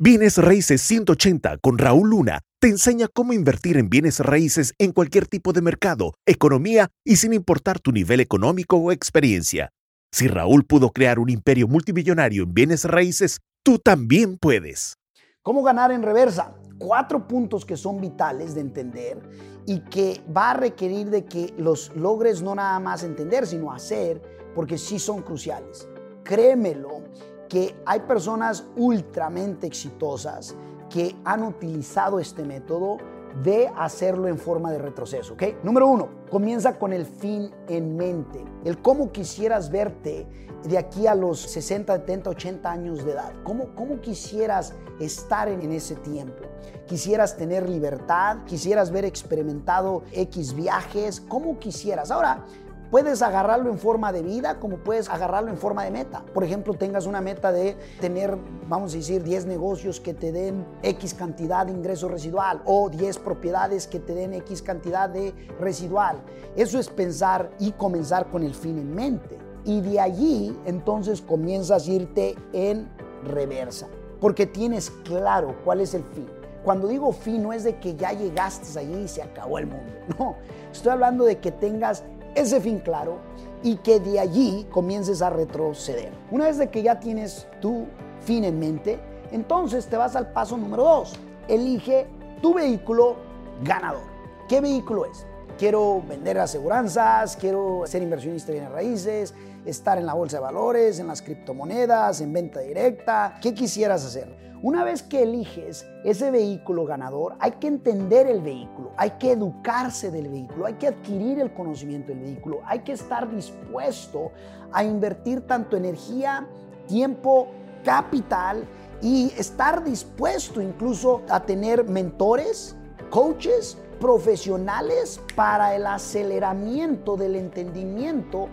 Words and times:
Bienes 0.00 0.38
Raíces 0.38 0.80
180 0.82 1.58
con 1.58 1.76
Raúl 1.76 2.10
Luna 2.10 2.42
te 2.60 2.68
enseña 2.68 3.08
cómo 3.12 3.32
invertir 3.32 3.76
en 3.76 3.90
bienes 3.90 4.20
raíces 4.20 4.72
en 4.78 4.92
cualquier 4.92 5.26
tipo 5.26 5.52
de 5.52 5.60
mercado, 5.60 6.14
economía 6.24 6.86
y 7.04 7.16
sin 7.16 7.32
importar 7.32 7.80
tu 7.80 7.90
nivel 7.90 8.20
económico 8.20 8.76
o 8.76 8.92
experiencia. 8.92 9.70
Si 10.12 10.28
Raúl 10.28 10.64
pudo 10.64 10.90
crear 10.90 11.18
un 11.18 11.30
imperio 11.30 11.66
multimillonario 11.66 12.44
en 12.44 12.54
bienes 12.54 12.84
raíces, 12.84 13.40
tú 13.64 13.80
también 13.80 14.38
puedes. 14.38 14.94
¿Cómo 15.42 15.64
ganar 15.64 15.90
en 15.90 16.04
reversa? 16.04 16.54
Cuatro 16.78 17.26
puntos 17.26 17.64
que 17.64 17.76
son 17.76 18.00
vitales 18.00 18.54
de 18.54 18.60
entender 18.60 19.18
y 19.66 19.80
que 19.80 20.22
va 20.30 20.52
a 20.52 20.54
requerir 20.54 21.10
de 21.10 21.24
que 21.24 21.52
los 21.58 21.90
logres 21.96 22.40
no 22.40 22.54
nada 22.54 22.78
más 22.78 23.02
entender, 23.02 23.48
sino 23.48 23.72
hacer, 23.72 24.22
porque 24.54 24.78
sí 24.78 25.00
son 25.00 25.22
cruciales. 25.22 25.88
Créemelo 26.22 27.02
que 27.48 27.76
hay 27.86 28.00
personas 28.00 28.64
ultramente 28.76 29.66
exitosas 29.66 30.54
que 30.90 31.16
han 31.24 31.42
utilizado 31.42 32.18
este 32.18 32.44
método 32.44 32.98
de 33.42 33.70
hacerlo 33.76 34.26
en 34.26 34.38
forma 34.38 34.72
de 34.72 34.78
retroceso, 34.78 35.34
¿ok? 35.34 35.62
Número 35.62 35.86
uno, 35.86 36.08
comienza 36.30 36.78
con 36.78 36.92
el 36.92 37.04
fin 37.06 37.50
en 37.68 37.96
mente, 37.96 38.42
el 38.64 38.80
cómo 38.80 39.12
quisieras 39.12 39.70
verte 39.70 40.26
de 40.64 40.76
aquí 40.76 41.06
a 41.06 41.14
los 41.14 41.40
60, 41.40 41.94
70, 41.98 42.30
80 42.30 42.70
años 42.70 43.04
de 43.04 43.12
edad, 43.12 43.32
cómo, 43.44 43.74
cómo 43.74 44.00
quisieras 44.00 44.74
estar 44.98 45.48
en, 45.48 45.70
ese 45.70 45.94
tiempo, 45.96 46.42
quisieras 46.86 47.36
tener 47.36 47.68
libertad, 47.68 48.38
quisieras 48.44 48.90
ver 48.90 49.04
experimentado 49.04 50.02
X 50.12 50.54
viajes, 50.54 51.20
cómo 51.20 51.58
quisieras. 51.58 52.10
Ahora, 52.10 52.44
Puedes 52.90 53.20
agarrarlo 53.20 53.70
en 53.70 53.78
forma 53.78 54.12
de 54.12 54.22
vida 54.22 54.58
como 54.58 54.78
puedes 54.78 55.10
agarrarlo 55.10 55.50
en 55.50 55.58
forma 55.58 55.84
de 55.84 55.90
meta. 55.90 56.24
Por 56.32 56.42
ejemplo, 56.42 56.72
tengas 56.72 57.04
una 57.04 57.20
meta 57.20 57.52
de 57.52 57.76
tener, 58.00 58.38
vamos 58.66 58.94
a 58.94 58.96
decir, 58.96 59.22
10 59.22 59.44
negocios 59.44 60.00
que 60.00 60.14
te 60.14 60.32
den 60.32 60.64
X 60.82 61.12
cantidad 61.12 61.66
de 61.66 61.72
ingreso 61.72 62.08
residual 62.08 62.62
o 62.64 62.88
10 62.88 63.18
propiedades 63.18 63.86
que 63.86 64.00
te 64.00 64.14
den 64.14 64.32
X 64.32 64.62
cantidad 64.62 65.10
de 65.10 65.34
residual. 65.60 66.22
Eso 66.56 66.78
es 66.78 66.88
pensar 66.88 67.50
y 67.58 67.72
comenzar 67.72 68.30
con 68.30 68.42
el 68.42 68.54
fin 68.54 68.78
en 68.78 68.94
mente. 68.94 69.36
Y 69.66 69.82
de 69.82 70.00
allí 70.00 70.58
entonces 70.64 71.20
comienzas 71.20 71.86
a 71.86 71.90
irte 71.90 72.36
en 72.54 72.88
reversa, 73.22 73.86
porque 74.18 74.46
tienes 74.46 74.90
claro 75.04 75.56
cuál 75.62 75.82
es 75.82 75.92
el 75.92 76.04
fin. 76.04 76.26
Cuando 76.64 76.88
digo 76.88 77.12
fin 77.12 77.42
no 77.42 77.52
es 77.52 77.64
de 77.64 77.78
que 77.78 77.96
ya 77.96 78.12
llegaste 78.12 78.78
allí 78.78 79.02
y 79.02 79.08
se 79.08 79.22
acabó 79.22 79.58
el 79.58 79.66
mundo. 79.66 79.92
No, 80.18 80.36
estoy 80.72 80.92
hablando 80.92 81.24
de 81.24 81.38
que 81.38 81.52
tengas 81.52 82.02
ese 82.40 82.60
fin 82.60 82.78
claro 82.80 83.18
y 83.62 83.76
que 83.76 84.00
de 84.00 84.20
allí 84.20 84.66
comiences 84.70 85.22
a 85.22 85.30
retroceder. 85.30 86.12
Una 86.30 86.46
vez 86.46 86.58
de 86.58 86.70
que 86.70 86.82
ya 86.82 87.00
tienes 87.00 87.46
tu 87.60 87.86
fin 88.20 88.44
en 88.44 88.58
mente, 88.58 88.98
entonces 89.32 89.86
te 89.86 89.96
vas 89.96 90.16
al 90.16 90.32
paso 90.32 90.56
número 90.56 90.84
dos. 90.84 91.14
Elige 91.48 92.06
tu 92.40 92.54
vehículo 92.54 93.16
ganador. 93.62 94.02
¿Qué 94.48 94.60
vehículo 94.60 95.04
es? 95.06 95.26
Quiero 95.58 96.02
vender 96.08 96.38
aseguranzas, 96.38 97.36
quiero 97.36 97.82
ser 97.84 98.02
inversionista 98.02 98.52
en 98.52 98.70
raíces, 98.70 99.34
estar 99.64 99.98
en 99.98 100.06
la 100.06 100.14
bolsa 100.14 100.36
de 100.36 100.44
valores, 100.44 101.00
en 101.00 101.08
las 101.08 101.20
criptomonedas, 101.20 102.20
en 102.20 102.32
venta 102.32 102.60
directa. 102.60 103.38
¿Qué 103.42 103.52
quisieras 103.52 104.04
hacer? 104.04 104.47
Una 104.60 104.82
vez 104.82 105.04
que 105.04 105.22
eliges 105.22 105.86
ese 106.02 106.32
vehículo 106.32 106.84
ganador, 106.84 107.36
hay 107.38 107.52
que 107.52 107.68
entender 107.68 108.26
el 108.26 108.40
vehículo, 108.40 108.90
hay 108.96 109.12
que 109.12 109.30
educarse 109.30 110.10
del 110.10 110.28
vehículo, 110.28 110.66
hay 110.66 110.74
que 110.74 110.88
adquirir 110.88 111.38
el 111.38 111.54
conocimiento 111.54 112.08
del 112.08 112.22
vehículo, 112.22 112.60
hay 112.64 112.80
que 112.80 112.90
estar 112.90 113.30
dispuesto 113.32 114.32
a 114.72 114.82
invertir 114.82 115.42
tanto 115.42 115.76
energía, 115.76 116.48
tiempo, 116.88 117.46
capital 117.84 118.66
y 119.00 119.32
estar 119.36 119.84
dispuesto 119.84 120.60
incluso 120.60 121.22
a 121.28 121.38
tener 121.44 121.84
mentores, 121.84 122.74
coaches, 123.10 123.78
profesionales 124.00 125.20
para 125.36 125.76
el 125.76 125.86
aceleramiento 125.86 127.16
del 127.16 127.36
entendimiento 127.36 128.48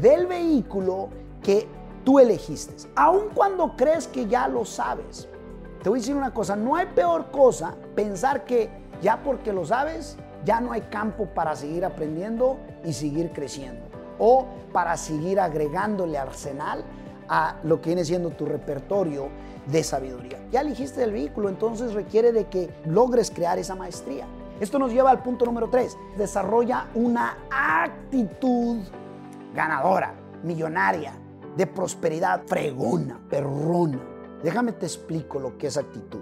del 0.00 0.26
vehículo 0.26 1.10
que 1.42 1.68
tú 2.04 2.18
elegiste, 2.18 2.88
aun 2.96 3.28
cuando 3.34 3.76
crees 3.76 4.08
que 4.08 4.26
ya 4.26 4.48
lo 4.48 4.64
sabes. 4.64 5.28
Te 5.82 5.88
voy 5.88 5.98
a 5.98 6.00
decir 6.00 6.14
una 6.14 6.32
cosa, 6.32 6.54
no 6.54 6.76
hay 6.76 6.86
peor 6.86 7.32
cosa 7.32 7.74
pensar 7.96 8.44
que 8.44 8.70
ya 9.02 9.20
porque 9.22 9.52
lo 9.52 9.64
sabes, 9.66 10.16
ya 10.44 10.60
no 10.60 10.70
hay 10.70 10.82
campo 10.82 11.26
para 11.26 11.56
seguir 11.56 11.84
aprendiendo 11.84 12.58
y 12.84 12.92
seguir 12.92 13.32
creciendo. 13.32 13.82
O 14.18 14.46
para 14.72 14.96
seguir 14.96 15.40
agregándole 15.40 16.18
arsenal 16.18 16.84
a 17.28 17.56
lo 17.64 17.80
que 17.80 17.90
viene 17.90 18.04
siendo 18.04 18.30
tu 18.30 18.46
repertorio 18.46 19.28
de 19.66 19.82
sabiduría. 19.82 20.38
Ya 20.52 20.60
elegiste 20.60 21.02
el 21.02 21.12
vehículo, 21.12 21.48
entonces 21.48 21.94
requiere 21.94 22.30
de 22.30 22.44
que 22.44 22.70
logres 22.84 23.32
crear 23.32 23.58
esa 23.58 23.74
maestría. 23.74 24.26
Esto 24.60 24.78
nos 24.78 24.92
lleva 24.92 25.10
al 25.10 25.22
punto 25.22 25.44
número 25.44 25.68
3. 25.68 25.96
Desarrolla 26.16 26.86
una 26.94 27.38
actitud 27.50 28.78
ganadora, 29.52 30.14
millonaria, 30.44 31.14
de 31.56 31.66
prosperidad, 31.66 32.42
fregona, 32.46 33.18
perrona. 33.28 34.11
Déjame 34.42 34.72
te 34.72 34.86
explico 34.86 35.38
lo 35.38 35.56
que 35.56 35.68
es 35.68 35.76
actitud. 35.76 36.20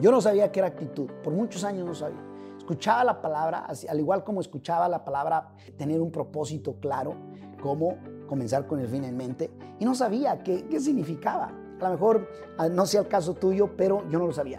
Yo 0.00 0.10
no 0.10 0.20
sabía 0.20 0.50
qué 0.50 0.60
era 0.60 0.68
actitud, 0.68 1.06
por 1.22 1.32
muchos 1.32 1.64
años 1.64 1.86
no 1.86 1.94
sabía. 1.94 2.20
Escuchaba 2.56 3.04
la 3.04 3.20
palabra, 3.20 3.66
al 3.88 4.00
igual 4.00 4.24
como 4.24 4.40
escuchaba 4.40 4.88
la 4.88 5.04
palabra 5.04 5.48
tener 5.76 6.00
un 6.00 6.10
propósito 6.10 6.76
claro, 6.80 7.14
cómo 7.62 7.98
comenzar 8.26 8.66
con 8.66 8.80
el 8.80 8.88
fin 8.88 9.04
en 9.04 9.16
mente, 9.16 9.50
y 9.78 9.84
no 9.84 9.94
sabía 9.94 10.42
qué, 10.42 10.66
qué 10.66 10.80
significaba. 10.80 11.52
A 11.80 11.84
lo 11.84 11.90
mejor 11.90 12.28
ah, 12.58 12.68
no 12.68 12.86
sea 12.86 13.02
el 13.02 13.08
caso 13.08 13.34
tuyo, 13.34 13.76
pero 13.76 14.08
yo 14.08 14.18
no 14.18 14.26
lo 14.26 14.32
sabía. 14.32 14.58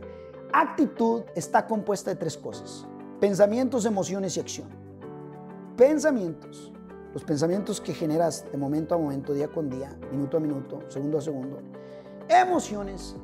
Actitud 0.53 1.23
está 1.35 1.65
compuesta 1.67 2.11
de 2.11 2.15
tres 2.15 2.37
cosas. 2.37 2.87
Pensamientos, 3.19 3.85
emociones 3.85 4.37
y 4.37 4.39
acción. 4.39 4.67
Pensamientos. 5.75 6.71
Los 7.13 7.23
pensamientos 7.23 7.81
que 7.81 7.93
generas 7.93 8.45
de 8.51 8.57
momento 8.57 8.93
a 8.93 8.97
momento, 8.97 9.33
día 9.33 9.47
con 9.47 9.69
día, 9.69 9.97
minuto 10.11 10.37
a 10.37 10.39
minuto, 10.39 10.79
segundo 10.89 11.17
a 11.17 11.21
segundo 11.21 11.59
emociones 12.29 13.15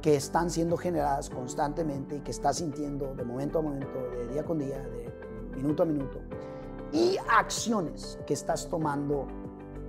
que 0.00 0.16
están 0.16 0.50
siendo 0.50 0.76
generadas 0.76 1.30
constantemente 1.30 2.16
y 2.16 2.20
que 2.20 2.30
estás 2.30 2.58
sintiendo 2.58 3.14
de 3.14 3.24
momento 3.24 3.58
a 3.58 3.62
momento, 3.62 3.98
de 4.10 4.28
día 4.28 4.44
con 4.44 4.58
día, 4.58 4.78
de 4.78 5.12
minuto 5.56 5.82
a 5.82 5.86
minuto, 5.86 6.20
y 6.92 7.16
acciones 7.28 8.18
que 8.26 8.34
estás 8.34 8.68
tomando 8.68 9.26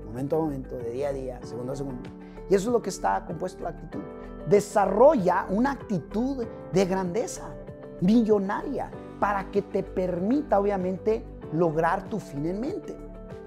momento 0.05 0.37
a 0.37 0.39
momento, 0.39 0.75
de 0.75 0.91
día 0.91 1.09
a 1.09 1.13
día, 1.13 1.39
segundo 1.43 1.73
a 1.73 1.75
segundo. 1.75 2.09
Y 2.49 2.55
eso 2.55 2.69
es 2.69 2.73
lo 2.73 2.81
que 2.81 2.89
está 2.89 3.25
compuesto 3.25 3.63
la 3.63 3.69
actitud. 3.69 4.01
Desarrolla 4.47 5.45
una 5.49 5.71
actitud 5.71 6.45
de 6.71 6.85
grandeza, 6.85 7.53
millonaria, 8.01 8.89
para 9.19 9.51
que 9.51 9.61
te 9.61 9.83
permita 9.83 10.59
obviamente 10.59 11.25
lograr 11.53 12.09
tu 12.09 12.19
fin 12.19 12.45
en 12.45 12.59
mente. 12.59 12.95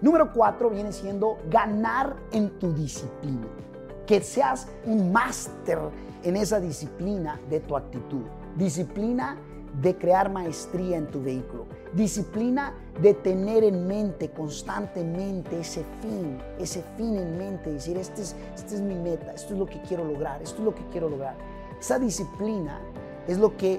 Número 0.02 0.32
cuatro 0.32 0.70
viene 0.70 0.92
siendo 0.92 1.38
ganar 1.48 2.16
en 2.32 2.58
tu 2.58 2.72
disciplina 2.72 3.46
que 4.10 4.20
seas 4.20 4.66
un 4.86 5.12
máster 5.12 5.78
en 6.24 6.34
esa 6.34 6.58
disciplina 6.58 7.40
de 7.48 7.60
tu 7.60 7.76
actitud. 7.76 8.24
Disciplina 8.56 9.36
de 9.80 9.96
crear 9.96 10.32
maestría 10.32 10.96
en 10.96 11.06
tu 11.06 11.22
vehículo. 11.22 11.66
Disciplina 11.92 12.74
de 13.00 13.14
tener 13.14 13.62
en 13.62 13.86
mente 13.86 14.28
constantemente 14.32 15.60
ese 15.60 15.84
fin, 16.00 16.38
ese 16.58 16.82
fin 16.96 17.18
en 17.18 17.38
mente, 17.38 17.72
decir, 17.72 17.96
este 17.98 18.22
es, 18.22 18.34
este 18.56 18.74
es 18.74 18.80
mi 18.80 18.96
meta, 18.96 19.32
esto 19.32 19.52
es 19.52 19.60
lo 19.60 19.66
que 19.66 19.80
quiero 19.82 20.04
lograr, 20.04 20.42
esto 20.42 20.58
es 20.58 20.64
lo 20.64 20.74
que 20.74 20.84
quiero 20.90 21.08
lograr. 21.08 21.36
Esa 21.78 22.00
disciplina 22.00 22.80
es 23.28 23.38
lo 23.38 23.56
que 23.56 23.78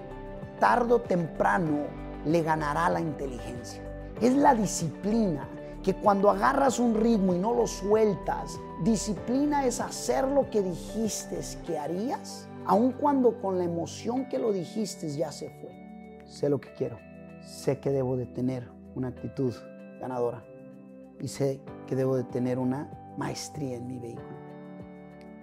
tarde 0.62 0.94
o 0.94 1.02
temprano 1.02 1.88
le 2.26 2.42
ganará 2.42 2.88
la 2.88 3.02
inteligencia. 3.02 3.84
Es 4.22 4.34
la 4.34 4.56
disciplina 4.56 5.46
que 5.84 5.96
cuando 5.96 6.30
agarras 6.30 6.80
un 6.80 6.96
ritmo 6.96 7.34
y 7.34 7.40
no 7.40 7.54
lo 7.54 7.68
sueltas, 7.68 8.60
disciplina 8.84 9.66
es 9.66 9.80
hacer 9.80 10.28
lo 10.28 10.50
que 10.50 10.62
dijiste 10.62 11.40
que 11.66 11.78
harías, 11.78 12.48
aun 12.66 12.92
cuando 12.92 13.42
con 13.42 13.58
la 13.58 13.64
emoción 13.64 14.28
que 14.30 14.38
lo 14.38 14.52
dijiste 14.52 15.10
ya 15.10 15.32
se 15.32 15.50
fue. 15.50 16.22
Sé 16.26 16.50
lo 16.50 16.60
que 16.60 16.74
quiero, 16.74 16.98
sé 17.42 17.80
que 17.80 17.90
debo 17.90 18.16
de 18.16 18.26
tener 18.28 18.70
una 18.96 19.10
actitud 19.10 19.54
ganadora 20.00 20.44
y 21.20 21.28
sé 21.28 21.62
que 21.88 21.96
debo 21.96 22.16
de 22.16 22.24
tener 22.26 22.60
una 22.60 22.90
maestría 23.18 23.78
en 23.78 23.88
mi 23.88 24.00
vehículo. 24.00 24.42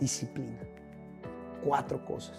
Disciplina. 0.00 0.58
Cuatro 1.64 2.04
cosas. 2.04 2.36